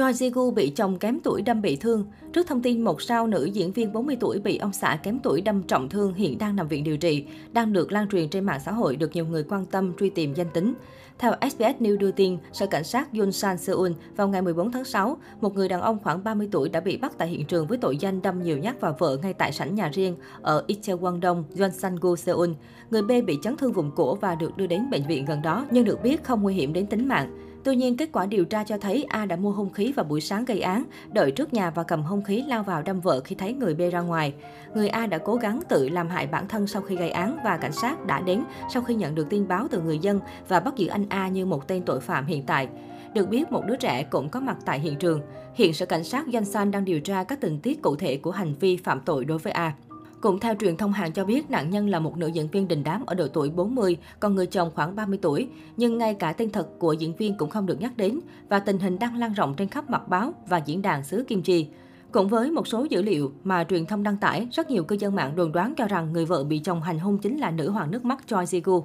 [0.00, 2.04] Choi ji bị chồng kém tuổi đâm bị thương.
[2.32, 5.40] Trước thông tin một sao nữ diễn viên 40 tuổi bị ông xã kém tuổi
[5.40, 8.60] đâm trọng thương hiện đang nằm viện điều trị, đang được lan truyền trên mạng
[8.64, 10.74] xã hội được nhiều người quan tâm truy tìm danh tính.
[11.18, 15.16] Theo SBS News đưa tin, Sở Cảnh sát Yunsan Seoul vào ngày 14 tháng 6,
[15.40, 17.96] một người đàn ông khoảng 30 tuổi đã bị bắt tại hiện trường với tội
[17.96, 22.50] danh đâm nhiều nhát vào vợ ngay tại sảnh nhà riêng ở Itaewon-dong, Yonsan-gu, Seoul.
[22.90, 25.66] Người B bị chấn thương vùng cổ và được đưa đến bệnh viện gần đó,
[25.70, 27.49] nhưng được biết không nguy hiểm đến tính mạng.
[27.64, 30.20] Tuy nhiên, kết quả điều tra cho thấy A đã mua hung khí vào buổi
[30.20, 33.36] sáng gây án, đợi trước nhà và cầm hung khí lao vào đâm vợ khi
[33.36, 34.34] thấy người B ra ngoài.
[34.74, 37.56] Người A đã cố gắng tự làm hại bản thân sau khi gây án và
[37.56, 38.42] cảnh sát đã đến
[38.74, 41.46] sau khi nhận được tin báo từ người dân và bắt giữ anh A như
[41.46, 42.68] một tên tội phạm hiện tại.
[43.14, 45.20] Được biết, một đứa trẻ cũng có mặt tại hiện trường.
[45.54, 48.54] Hiện Sở Cảnh sát Yonsan đang điều tra các tình tiết cụ thể của hành
[48.60, 49.72] vi phạm tội đối với A.
[50.20, 52.82] Cũng theo truyền thông Hàn cho biết, nạn nhân là một nữ diễn viên đình
[52.84, 55.48] đám ở độ tuổi 40, còn người chồng khoảng 30 tuổi.
[55.76, 58.78] Nhưng ngay cả tên thật của diễn viên cũng không được nhắc đến, và tình
[58.78, 61.68] hình đang lan rộng trên khắp mặt báo và diễn đàn xứ Kim Chi.
[62.12, 65.14] Cũng với một số dữ liệu mà truyền thông đăng tải, rất nhiều cư dân
[65.14, 67.90] mạng đồn đoán cho rằng người vợ bị chồng hành hung chính là nữ hoàng
[67.90, 68.82] nước mắt Choi Ji-gu.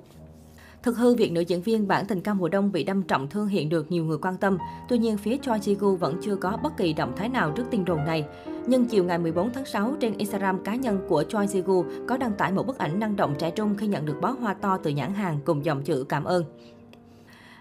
[0.86, 3.48] Thực hư, việc nữ diễn viên bản tình ca mùa đông bị đâm trọng thương
[3.48, 4.58] hiện được nhiều người quan tâm.
[4.90, 7.86] Tuy nhiên, phía Choi Ji-gu vẫn chưa có bất kỳ động thái nào trước tin
[7.86, 8.26] đồn này.
[8.68, 12.34] Nhưng chiều ngày 14 tháng 6, trên Instagram cá nhân của Choi Ji-gu có đăng
[12.34, 14.92] tải một bức ảnh năng động trẻ trung khi nhận được bó hoa to từ
[14.92, 16.44] nhãn hàng cùng dòng chữ cảm ơn.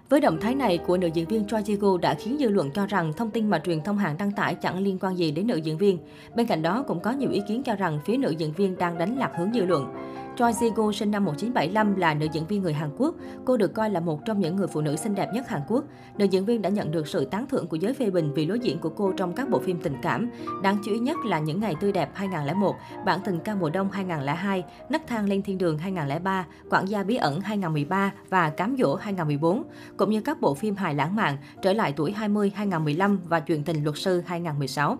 [0.09, 2.87] Với động thái này của nữ diễn viên Choi ji đã khiến dư luận cho
[2.87, 5.57] rằng thông tin mà truyền thông Hàn đăng tải chẳng liên quan gì đến nữ
[5.57, 5.99] diễn viên.
[6.37, 8.99] Bên cạnh đó cũng có nhiều ý kiến cho rằng phía nữ diễn viên đang
[8.99, 9.95] đánh lạc hướng dư luận.
[10.37, 13.15] Choi Ji-gu sinh năm 1975 là nữ diễn viên người Hàn Quốc.
[13.45, 15.85] Cô được coi là một trong những người phụ nữ xinh đẹp nhất Hàn Quốc.
[16.19, 18.59] Nữ diễn viên đã nhận được sự tán thưởng của giới phê bình vì lối
[18.59, 20.31] diễn của cô trong các bộ phim tình cảm.
[20.63, 23.91] Đáng chú ý nhất là Những ngày tươi đẹp 2001, Bản tình ca mùa đông
[23.91, 28.95] 2002, Nấc thang lên thiên đường 2003, Quản gia bí ẩn 2013 và Cám dỗ
[28.95, 29.63] 2014,
[29.97, 33.65] cũng như các bộ phim hài lãng mạn Trở lại tuổi 20 2015 và Chuyện
[33.65, 34.99] tình luật sư 2016.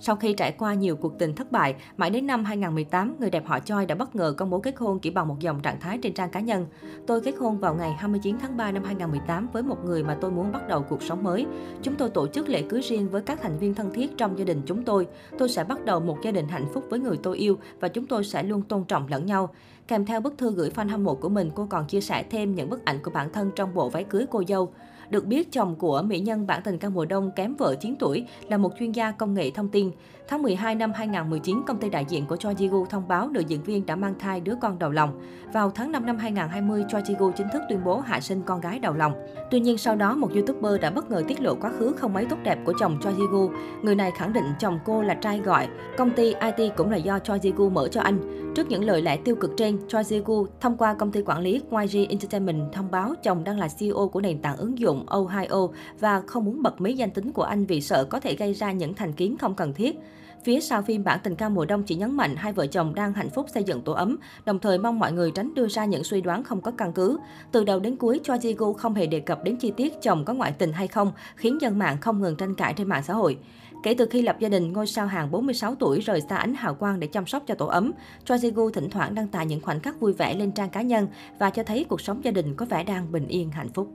[0.00, 3.46] Sau khi trải qua nhiều cuộc tình thất bại, mãi đến năm 2018, người đẹp
[3.46, 5.98] họ Choi đã bất ngờ công bố kết hôn chỉ bằng một dòng trạng thái
[6.02, 6.66] trên trang cá nhân.
[7.06, 10.30] Tôi kết hôn vào ngày 29 tháng 3 năm 2018 với một người mà tôi
[10.30, 11.46] muốn bắt đầu cuộc sống mới.
[11.82, 14.44] Chúng tôi tổ chức lễ cưới riêng với các thành viên thân thiết trong gia
[14.44, 15.06] đình chúng tôi.
[15.38, 18.06] Tôi sẽ bắt đầu một gia đình hạnh phúc với người tôi yêu và chúng
[18.06, 19.48] tôi sẽ luôn tôn trọng lẫn nhau.
[19.88, 22.54] Kèm theo bức thư gửi fan hâm mộ của mình, cô còn chia sẻ thêm
[22.54, 24.72] những bức ảnh của bản thân trong bộ váy cưới cô dâu.
[25.10, 28.24] Được biết, chồng của mỹ nhân bản tình ca mùa đông kém vợ 9 tuổi
[28.48, 29.90] là một chuyên gia công nghệ thông tin.
[30.28, 33.62] Tháng 12 năm 2019, công ty đại diện của Choi Ji-gu thông báo nữ diễn
[33.62, 35.20] viên đã mang thai đứa con đầu lòng.
[35.52, 38.78] Vào tháng 5 năm 2020, Choi Ji-gu chính thức tuyên bố hạ sinh con gái
[38.78, 39.12] đầu lòng.
[39.50, 42.24] Tuy nhiên sau đó, một YouTuber đã bất ngờ tiết lộ quá khứ không mấy
[42.24, 43.50] tốt đẹp của chồng Choi Ji-gu.
[43.82, 45.68] Người này khẳng định chồng cô là trai gọi.
[45.96, 48.38] Công ty IT cũng là do Choi Ji-gu mở cho anh.
[48.54, 51.62] Trước những lời lẽ tiêu cực trên, Choi Ji-gu thông qua công ty quản lý
[51.70, 55.68] YG Entertainment thông báo chồng đang là CEO của nền tảng ứng dụng Ohio
[56.00, 58.72] và không muốn bật mí danh tính của anh vì sợ có thể gây ra
[58.72, 59.98] những thành kiến không cần thiết.
[60.44, 63.12] Phía sau phim bản tình ca mùa đông chỉ nhấn mạnh hai vợ chồng đang
[63.12, 66.04] hạnh phúc xây dựng tổ ấm, đồng thời mong mọi người tránh đưa ra những
[66.04, 67.18] suy đoán không có căn cứ.
[67.52, 70.34] Từ đầu đến cuối, Choi Ji-gu không hề đề cập đến chi tiết chồng có
[70.34, 73.38] ngoại tình hay không, khiến dân mạng không ngừng tranh cãi trên mạng xã hội.
[73.82, 76.74] Kể từ khi lập gia đình, ngôi sao hàng 46 tuổi rời xa ánh hào
[76.74, 77.92] quang để chăm sóc cho tổ ấm,
[78.24, 81.08] Choi Ji-gu thỉnh thoảng đăng tải những khoảnh khắc vui vẻ lên trang cá nhân
[81.38, 83.88] và cho thấy cuộc sống gia đình có vẻ đang bình yên hạnh phúc.